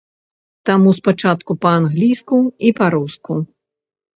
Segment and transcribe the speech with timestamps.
[0.69, 3.39] Таму спачатку па-англійску і па-руску.